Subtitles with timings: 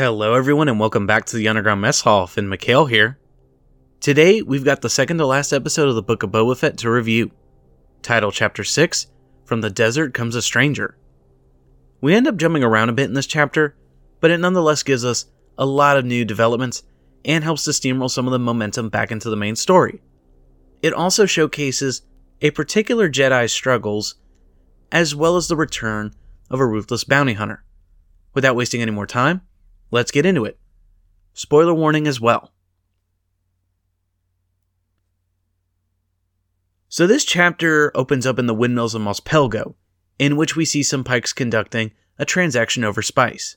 [0.00, 2.26] Hello, everyone, and welcome back to the Underground Mess Hall.
[2.26, 3.18] Finn McHale here.
[4.00, 6.90] Today, we've got the second to last episode of the Book of Boba Fett to
[6.90, 7.32] review.
[8.00, 9.08] Title Chapter 6
[9.44, 10.96] From the Desert Comes a Stranger.
[12.00, 13.76] We end up jumping around a bit in this chapter,
[14.20, 15.26] but it nonetheless gives us
[15.58, 16.82] a lot of new developments
[17.26, 20.00] and helps to steamroll some of the momentum back into the main story.
[20.80, 22.00] It also showcases
[22.40, 24.14] a particular Jedi's struggles,
[24.90, 26.14] as well as the return
[26.48, 27.64] of a ruthless bounty hunter.
[28.32, 29.42] Without wasting any more time,
[29.90, 30.58] let's get into it.
[31.32, 32.52] Spoiler warning as well.
[36.88, 39.74] So, this chapter opens up in the windmills of Mos Pelgo,
[40.18, 43.56] in which we see some Pykes conducting a transaction over spice.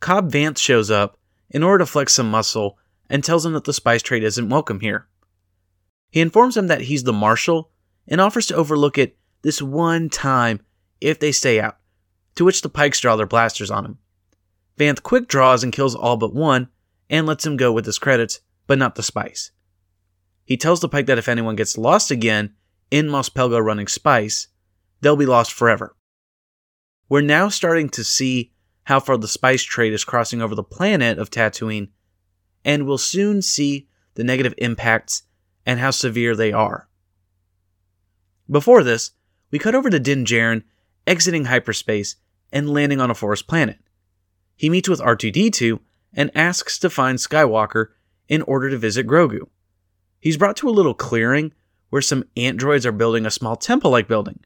[0.00, 2.78] Cobb Vanth shows up in order to flex some muscle
[3.08, 5.08] and tells him that the spice trade isn't welcome here.
[6.10, 7.70] He informs him that he's the marshal
[8.06, 10.60] and offers to overlook it this one time
[11.00, 11.78] if they stay out,
[12.34, 13.98] to which the Pykes draw their blasters on him.
[14.78, 16.68] Vanth quick draws and kills all but one
[17.10, 19.50] and lets him go with his credits, but not the spice.
[20.44, 22.54] He tells the Pyke that if anyone gets lost again
[22.90, 24.48] in Mos Pelgo running spice,
[25.00, 25.94] they'll be lost forever.
[27.08, 28.52] We're now starting to see
[28.84, 31.88] how far the spice trade is crossing over the planet of Tatooine,
[32.64, 35.22] and we'll soon see the negative impacts
[35.64, 36.88] and how severe they are.
[38.50, 39.12] Before this,
[39.50, 40.64] we cut over to Din Djarin
[41.06, 42.16] exiting hyperspace
[42.52, 43.78] and landing on a forest planet.
[44.56, 45.78] He meets with R2D2
[46.14, 47.88] and asks to find Skywalker
[48.28, 49.48] in order to visit Grogu.
[50.20, 51.52] He's brought to a little clearing
[51.90, 54.40] where some androids are building a small temple like building.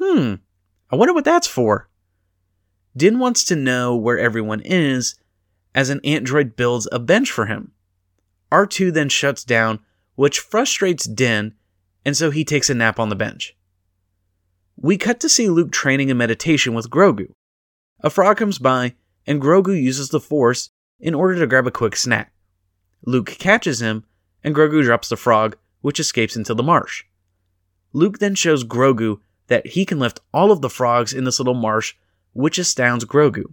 [0.00, 0.34] Hmm,
[0.90, 1.88] I wonder what that's for.
[2.96, 5.16] Din wants to know where everyone is
[5.74, 7.72] as an android builds a bench for him.
[8.52, 9.80] R2 then shuts down,
[10.14, 11.54] which frustrates Din,
[12.04, 13.56] and so he takes a nap on the bench.
[14.76, 17.32] We cut to see Luke training in meditation with Grogu.
[18.00, 18.94] A frog comes by,
[19.26, 22.32] and Grogu uses the Force in order to grab a quick snack.
[23.04, 24.04] Luke catches him,
[24.42, 27.04] and Grogu drops the frog, which escapes into the marsh.
[27.92, 31.54] Luke then shows Grogu that he can lift all of the frogs in this little
[31.54, 31.94] marsh,
[32.32, 33.52] which astounds Grogu.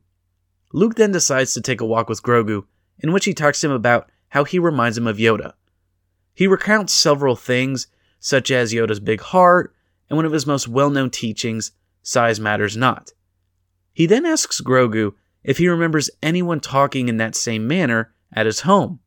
[0.73, 2.65] Luke then decides to take a walk with Grogu,
[2.99, 5.53] in which he talks to him about how he reminds him of Yoda.
[6.33, 7.87] He recounts several things,
[8.19, 9.75] such as Yoda's big heart,
[10.09, 13.11] and one of his most well known teachings, size matters not.
[13.93, 15.13] He then asks Grogu
[15.43, 18.99] if he remembers anyone talking in that same manner at his home.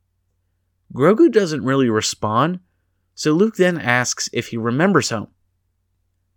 [0.93, 2.59] Grogu doesn't really respond,
[3.13, 5.27] so Luke then asks if he remembers home.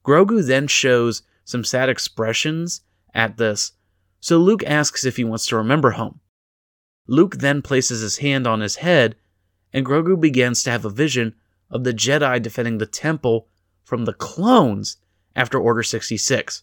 [0.04, 2.82] Grogu then shows some sad expressions
[3.14, 3.72] at this,
[4.20, 6.20] so Luke asks if he wants to remember home.
[7.06, 9.16] Luke then places his hand on his head,
[9.72, 11.34] and Grogu begins to have a vision
[11.70, 13.48] of the Jedi defending the temple
[13.84, 14.97] from the clones
[15.34, 16.62] after Order 66.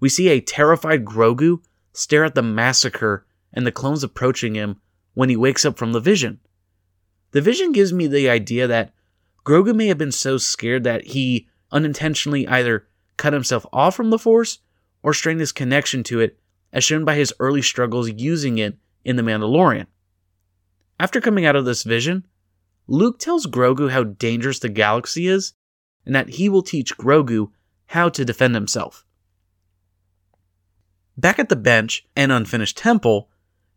[0.00, 1.62] We see a terrified Grogu
[1.92, 4.80] stare at the massacre and the clones approaching him
[5.14, 6.40] when he wakes up from the vision.
[7.32, 8.94] The vision gives me the idea that
[9.44, 12.86] Grogu may have been so scared that he unintentionally either
[13.16, 14.58] cut himself off from the Force
[15.02, 16.38] or strained his connection to it,
[16.72, 19.86] as shown by his early struggles using it in The Mandalorian.
[21.00, 22.26] After coming out of this vision,
[22.86, 25.54] Luke tells Grogu how dangerous the galaxy is
[26.06, 27.50] and that he will teach Grogu
[27.86, 29.04] how to defend himself.
[31.22, 33.30] Back at the bench and unfinished temple,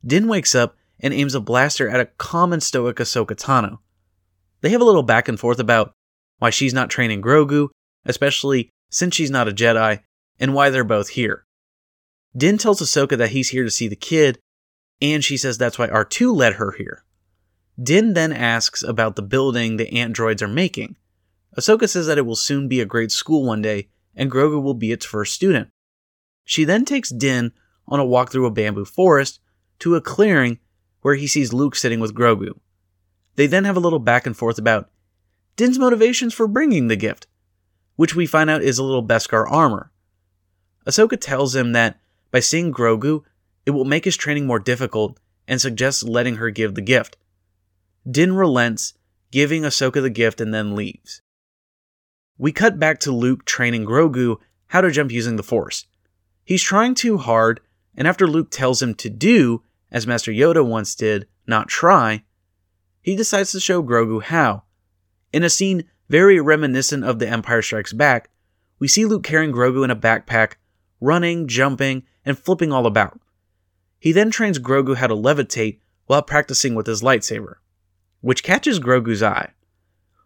[0.04, 3.78] Din wakes up and aims a blaster at a common stoic Ahsoka Tano.
[4.62, 5.94] They have a little back and forth about
[6.40, 7.70] why she's not training Grogu,
[8.04, 10.02] especially since she's not a Jedi,
[10.40, 11.46] and why they're both here.
[12.36, 14.40] Din tells Ahsoka that he's here to see the kid,
[15.00, 17.04] and she says that's why R2 led her here.
[17.82, 20.96] Din then asks about the building the androids are making,
[21.56, 24.74] Ahsoka says that it will soon be a great school one day, and Grogu will
[24.74, 25.70] be its first student.
[26.46, 27.52] She then takes Din
[27.88, 29.40] on a walk through a bamboo forest
[29.80, 30.60] to a clearing
[31.02, 32.60] where he sees Luke sitting with Grogu.
[33.36, 34.90] They then have a little back and forth about
[35.56, 37.28] Din's motivations for bringing the gift,
[37.96, 39.92] which we find out is a little Beskar armor.
[40.86, 42.00] Ahsoka tells him that
[42.32, 43.24] by seeing Grogu,
[43.66, 47.18] it will make his training more difficult and suggests letting her give the gift.
[48.10, 48.94] Din relents,
[49.32, 51.22] giving Ahsoka the gift and then leaves.
[52.38, 54.38] We cut back to Luke training Grogu
[54.68, 55.86] how to jump using the Force.
[56.46, 57.60] He's trying too hard,
[57.98, 62.24] and after Luke tells him to do, as Master Yoda once did, not try,
[63.02, 64.64] he decides to show Grogu how.
[65.34, 68.30] In a scene very reminiscent of The Empire Strikes Back,
[68.78, 70.54] we see Luke carrying Grogu in a backpack,
[71.02, 73.20] running, jumping, and flipping all about.
[74.00, 77.56] He then trains Grogu how to levitate while practicing with his lightsaber,
[78.22, 79.54] which catches Grogu's eye.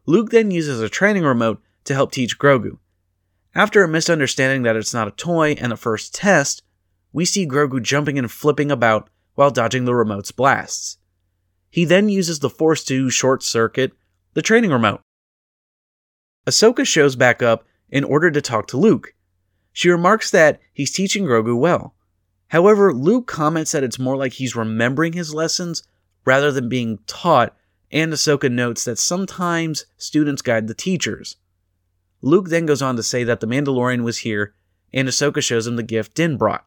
[0.06, 2.78] Luke then uses a training remote to help teach Grogu.
[3.56, 6.64] After a misunderstanding that it's not a toy and a first test,
[7.12, 10.98] we see Grogu jumping and flipping about while dodging the remote's blasts.
[11.72, 13.94] He then uses the Force to short circuit
[14.34, 15.02] the training remote.
[16.48, 19.14] Ahsoka shows back up in order to talk to Luke.
[19.74, 21.96] She remarks that he's teaching Grogu well.
[22.50, 25.84] However, Luke comments that it's more like he's remembering his lessons
[26.26, 27.56] rather than being taught,
[27.92, 31.38] and Ahsoka notes that sometimes students guide the teachers.
[32.22, 34.54] Luke then goes on to say that the Mandalorian was here,
[34.94, 36.66] and Ahsoka shows him the gift Din brought.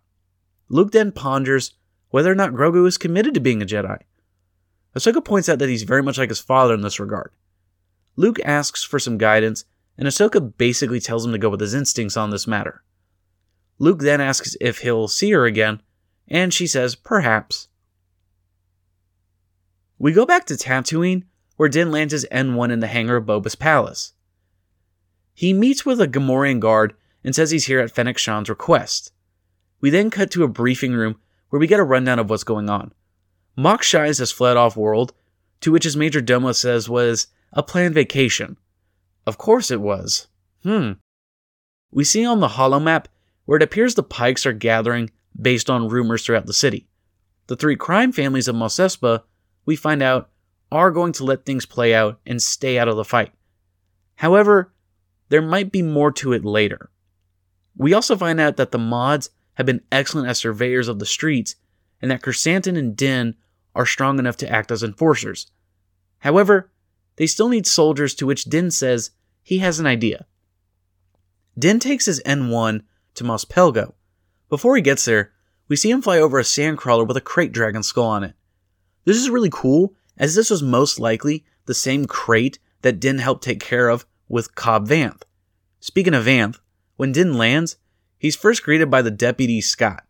[0.69, 1.75] Luke then ponders
[2.11, 3.99] whether or not Grogu is committed to being a Jedi.
[4.97, 7.33] Ahsoka points out that he's very much like his father in this regard.
[8.17, 9.65] Luke asks for some guidance,
[9.97, 12.83] and Ahsoka basically tells him to go with his instincts on this matter.
[13.79, 15.83] Luke then asks if he'll see her again,
[16.29, 17.69] and she says perhaps.
[19.99, 21.25] We go back to Tatooine,
[21.57, 24.13] where Din lands his N1 in the hangar of Boba's palace.
[25.35, 26.95] He meets with a Gamorrean guard
[27.25, 29.13] and says he's here at Fennec Shand's request.
[29.81, 31.19] We then cut to a briefing room
[31.49, 32.93] where we get a rundown of what's going on.
[33.59, 35.13] Shaiz has fled off world,
[35.61, 38.57] to which his major domo says was a planned vacation.
[39.27, 40.29] Of course it was.
[40.63, 40.93] Hmm.
[41.91, 43.09] We see on the holo map
[43.45, 46.87] where it appears the Pykes are gathering based on rumors throughout the city.
[47.49, 49.23] The three crime families of Mos Espa,
[49.67, 50.31] we find out,
[50.71, 53.33] are going to let things play out and stay out of the fight.
[54.17, 54.73] However,
[55.33, 56.91] there might be more to it later.
[57.75, 61.57] We also find out that the mods have been excellent as surveyors of the streets
[62.03, 63.37] and that Krrsantan and Din
[63.75, 65.51] are strong enough to act as enforcers.
[66.19, 66.71] However,
[67.17, 69.13] they still need soldiers, to which Din says
[69.43, 70.27] he has an idea.
[71.59, 72.83] Din takes his N1
[73.15, 73.95] to Mos Pelgo.
[74.51, 75.33] Before he gets there,
[75.67, 78.35] we see him fly over a sandcrawler with a krayt dragon skull on it.
[79.07, 83.43] This is really cool, as this was most likely the same krayt that Din helped
[83.43, 85.23] take care of with Cobb Vanth.
[85.79, 86.59] Speaking of Vanth,
[86.97, 87.77] when Din lands,
[88.19, 90.05] he's first greeted by the deputy Scott.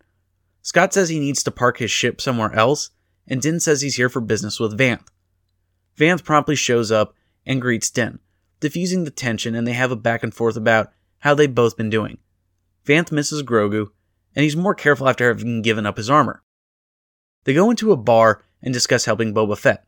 [0.62, 2.90] Scott says he needs to park his ship somewhere else,
[3.26, 5.08] and Din says he's here for business with Vanth.
[5.98, 7.14] Vanth promptly shows up
[7.44, 8.20] and greets Din,
[8.60, 11.90] diffusing the tension, and they have a back and forth about how they've both been
[11.90, 12.19] doing.
[12.86, 13.88] Vanth misses Grogu,
[14.36, 16.44] and he's more careful after having given up his armor.
[17.42, 19.84] They go into a bar and discuss helping Boba Fett.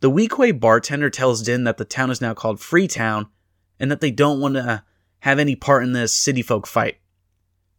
[0.00, 3.28] The Weequay bartender tells Din that the town is now called Freetown
[3.82, 4.84] and that they don't want to
[5.18, 6.98] have any part in this city folk fight.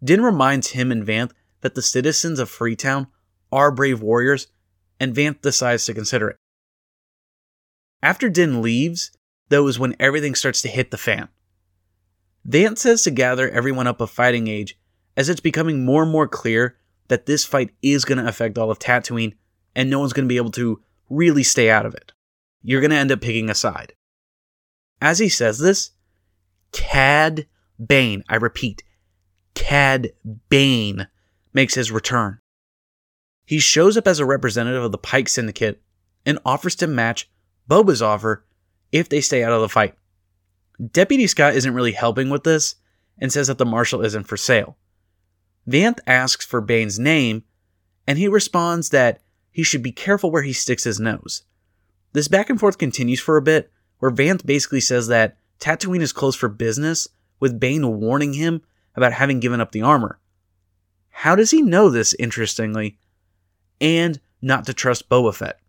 [0.04, 3.08] Din reminds him and Vanth that the citizens of Freetown
[3.54, 4.48] are brave warriors,
[5.00, 6.36] and Vanth decides to consider it.
[8.02, 9.12] After Din leaves,
[9.48, 11.30] though, is when everything starts to hit the fan.
[12.48, 14.78] Vanth says to gather everyone up of fighting age,
[15.16, 16.76] as it's becoming more and more clear
[17.08, 19.36] that this fight is going to affect all of Tatooine,
[19.74, 22.12] and no one's going to be able to really stay out of it.
[22.62, 23.94] You're going to end up picking a side.
[25.00, 25.92] As he says this,
[26.74, 27.48] Cad
[27.84, 28.84] Bane, I repeat,
[29.54, 30.12] Cad
[30.50, 31.08] Bane
[31.54, 32.40] makes his return.
[33.46, 35.82] He shows up as a representative of the Pyke Syndicate
[36.26, 37.30] and offers to match
[37.70, 38.46] Boba's offer
[38.92, 39.96] if they stay out of the fight.
[40.92, 42.76] Deputy Scott isn't really helping with this
[43.20, 44.78] and says that the marshal isn't for sale.
[45.68, 47.44] Vanth asks for Bane's name,
[48.08, 49.22] and he responds that
[49.52, 51.44] he should be careful where he sticks his nose.
[52.14, 56.12] This back and forth continues for a bit, where Vanth basically says that Tatooine is
[56.12, 57.08] closed for business,
[57.40, 58.64] with Bane warning him
[58.96, 60.20] about having given up the armor.
[61.10, 62.98] How does he know this, interestingly,
[63.80, 65.62] and not to trust Boba Fett?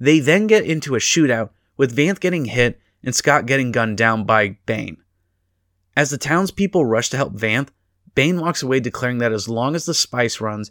[0.00, 4.24] They then get into a shootout, with Vanth getting hit and Scott getting gunned down
[4.24, 4.96] by Bane.
[5.94, 7.68] As the townspeople rush to help Vanth,
[8.14, 10.70] Bane walks away declaring that as long as the spice runs,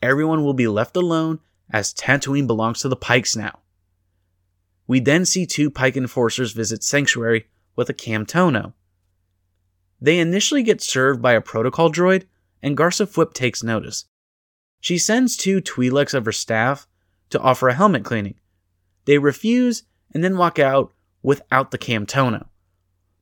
[0.00, 3.58] everyone will be left alone as Tatooine belongs to the Pykes now.
[4.86, 8.72] We then see two Pyke enforcers visit Sanctuary with a Camtono.
[10.00, 12.24] They initially get served by a protocol droid,
[12.62, 14.06] and Garsa Fwip takes notice.
[14.80, 16.86] She sends two Twi'leks of her staff
[17.30, 18.34] to offer a helmet cleaning.
[19.04, 20.92] They refuse and then walk out
[21.22, 22.46] without the Camtono.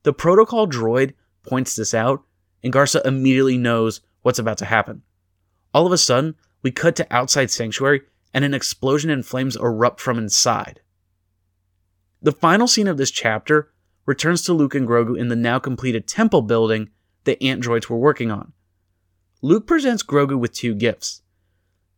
[0.03, 2.23] The protocol droid points this out,
[2.63, 5.01] and Garsa immediately knows what's about to happen.
[5.73, 8.01] All of a sudden, we cut to outside Sanctuary,
[8.33, 10.81] and an explosion and flames erupt from inside.
[12.21, 13.71] The final scene of this chapter
[14.05, 16.89] returns to Luke and Grogu in the now completed temple building
[17.23, 18.53] the androids were working on.
[19.41, 21.21] Luke presents Grogu with two gifts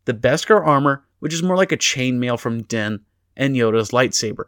[0.06, 3.02] the Beskar armor, which is more like a chainmail from Din,
[3.36, 4.46] and Yoda's lightsaber.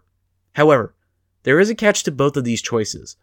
[0.53, 0.95] However,
[1.43, 3.17] there is a catch to both of these choices.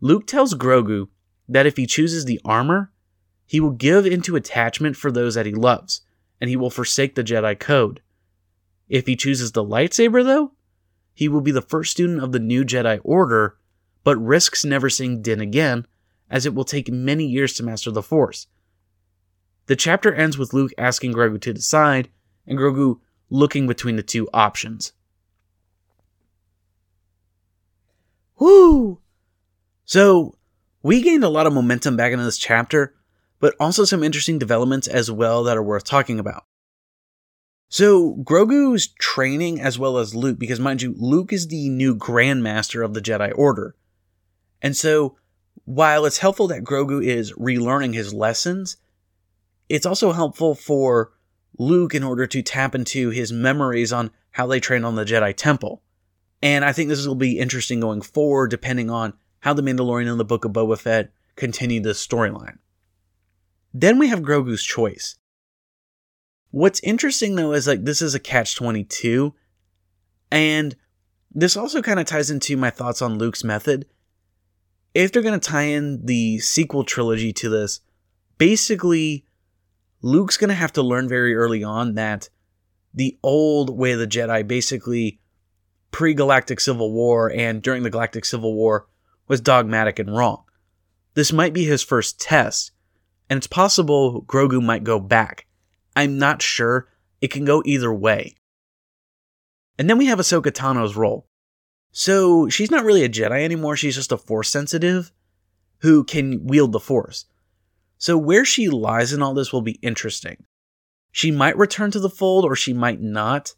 [0.00, 1.08] Luke tells Grogu
[1.48, 2.92] that if he chooses the armor,
[3.46, 6.02] he will give into attachment for those that he loves,
[6.40, 8.00] and he will forsake the Jedi Code.
[8.88, 10.52] If he chooses the lightsaber, though,
[11.14, 13.56] he will be the first student of the new Jedi Order,
[14.04, 15.86] but risks never seeing Din again,
[16.30, 18.46] as it will take many years to master the Force.
[19.66, 22.08] The chapter ends with Luke asking Grogu to decide
[22.46, 24.92] and Grogu looking between the two options.
[28.38, 29.00] Woo!
[29.84, 30.36] So,
[30.82, 32.94] we gained a lot of momentum back into this chapter,
[33.38, 36.44] but also some interesting developments as well that are worth talking about.
[37.68, 42.84] So, Grogu's training as well as Luke, because mind you, Luke is the new Grandmaster
[42.84, 43.76] of the Jedi Order.
[44.62, 45.16] And so,
[45.64, 48.76] while it's helpful that Grogu is relearning his lessons,
[49.68, 51.12] it's also helpful for
[51.58, 55.36] Luke in order to tap into his memories on how they trained on the Jedi
[55.36, 55.82] Temple.
[56.40, 60.18] And I think this will be interesting going forward, depending on how The Mandalorian and
[60.18, 62.58] the Book of Boba Fett continue this storyline.
[63.74, 65.16] Then we have Grogu's choice.
[66.50, 69.34] What's interesting though is like this is a catch 22,
[70.30, 70.76] and
[71.30, 73.86] this also kind of ties into my thoughts on Luke's method.
[74.94, 77.80] If they're going to tie in the sequel trilogy to this,
[78.38, 79.26] basically
[80.02, 82.28] Luke's going to have to learn very early on that
[82.92, 85.20] the old way of the Jedi, basically
[85.90, 88.86] pre Galactic Civil War and during the Galactic Civil War,
[89.28, 90.44] was dogmatic and wrong.
[91.14, 92.72] This might be his first test,
[93.30, 95.46] and it's possible Grogu might go back.
[95.94, 96.88] I'm not sure.
[97.20, 98.34] It can go either way.
[99.78, 101.26] And then we have Ahsoka Tano's role.
[101.92, 105.12] So she's not really a Jedi anymore, she's just a Force sensitive
[105.82, 107.26] who can wield the Force.
[107.98, 110.44] So, where she lies in all this will be interesting.
[111.12, 113.54] She might return to the fold or she might not.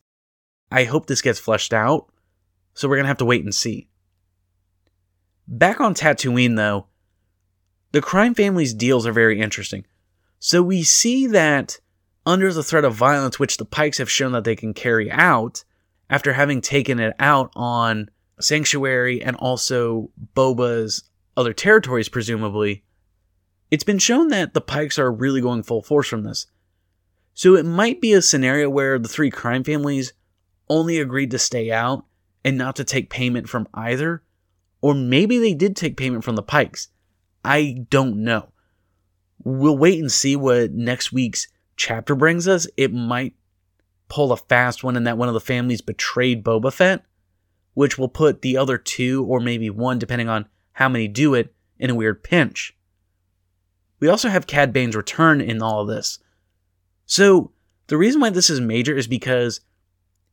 [0.70, 2.12] I hope this gets fleshed out.
[2.74, 3.88] So, we're going to have to wait and see.
[5.48, 6.88] Back on Tatooine, though,
[7.92, 9.86] the crime family's deals are very interesting.
[10.40, 11.78] So, we see that
[12.26, 15.64] under the threat of violence, which the Pykes have shown that they can carry out,
[16.10, 18.10] after having taken it out on
[18.40, 21.04] Sanctuary and also Boba's
[21.36, 22.84] other territories, presumably,
[23.70, 26.46] it's been shown that the Pykes are really going full force from this.
[27.34, 30.12] So it might be a scenario where the three crime families
[30.68, 32.04] only agreed to stay out
[32.44, 34.22] and not to take payment from either,
[34.80, 36.88] or maybe they did take payment from the Pykes.
[37.44, 38.50] I don't know.
[39.42, 42.66] We'll wait and see what next week's chapter brings us.
[42.76, 43.34] It might
[44.08, 47.04] pull a fast one in that one of the families betrayed Boba Fett,
[47.74, 51.54] which will put the other two, or maybe one, depending on how many do it,
[51.78, 52.76] in a weird pinch.
[54.00, 56.18] We also have Cad Bane's return in all of this.
[57.06, 57.52] So,
[57.88, 59.60] the reason why this is major is because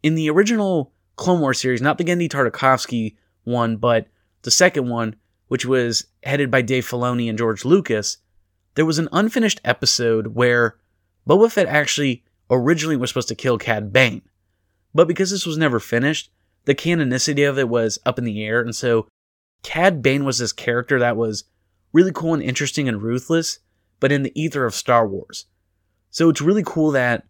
[0.03, 4.07] in the original Clone Wars series, not the Genndy Tartakovsky one, but
[4.43, 5.15] the second one,
[5.47, 8.17] which was headed by Dave Filoni and George Lucas,
[8.75, 10.77] there was an unfinished episode where
[11.27, 14.21] Boba Fett actually originally was supposed to kill Cad Bane.
[14.93, 16.31] But because this was never finished,
[16.65, 19.07] the canonicity of it was up in the air, and so
[19.63, 21.43] Cad Bane was this character that was
[21.93, 23.59] really cool and interesting and ruthless,
[23.99, 25.45] but in the ether of Star Wars.
[26.09, 27.25] So it's really cool that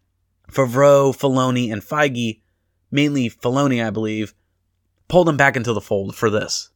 [0.52, 2.42] Favreau, Filoni, and Feige,
[2.90, 4.34] mainly Filoni, I believe,
[5.08, 6.70] pulled them back into the fold for this.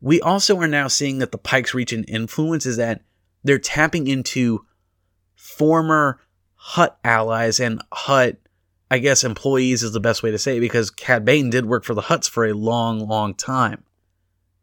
[0.00, 3.02] We also are now seeing that the Pykes reach an influence is that
[3.42, 4.66] they're tapping into
[5.34, 6.20] former
[6.54, 8.38] Hutt allies and Hutt,
[8.90, 11.84] I guess, employees is the best way to say it because Cad Bane did work
[11.84, 13.84] for the Hutts for a long, long time.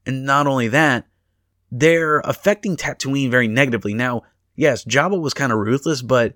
[0.05, 1.05] And not only that,
[1.71, 3.93] they're affecting Tatooine very negatively.
[3.93, 4.23] Now,
[4.55, 6.35] yes, Jabba was kind of ruthless, but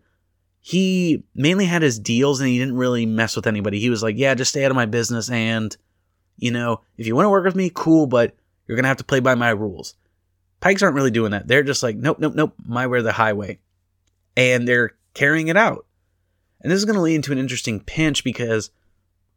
[0.61, 3.79] he mainly had his deals and he didn't really mess with anybody.
[3.79, 5.75] He was like, yeah, just stay out of my business and,
[6.37, 8.97] you know, if you want to work with me, cool, but you're going to have
[8.97, 9.95] to play by my rules.
[10.61, 11.47] Pykes aren't really doing that.
[11.47, 13.59] They're just like, nope, nope, nope, my way the highway.
[14.35, 15.84] And they're carrying it out.
[16.65, 18.71] And this is going to lead into an interesting pinch because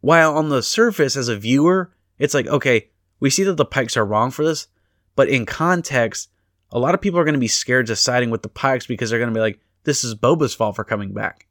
[0.01, 2.89] while on the surface, as a viewer, it's like, okay,
[3.21, 4.69] we see that the Pykes are wrong for this,
[5.15, 6.31] but in context,
[6.73, 9.11] a lot of people are going to be scared of siding with the Pykes because
[9.11, 11.47] they're going to be like, this is Boba's fault for coming back.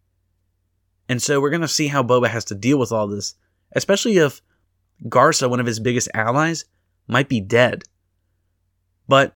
[1.07, 3.35] And so we're going to see how Boba has to deal with all this,
[3.73, 4.41] especially if
[5.03, 6.65] Garsa, one of his biggest allies,
[7.05, 7.83] might be dead.
[9.07, 9.31] But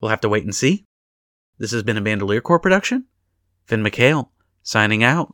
[0.00, 0.84] we'll have to wait and see.
[1.58, 3.04] This has been a Bandolier Corps production.
[3.66, 4.30] Finn McHale,
[4.64, 5.32] signing out.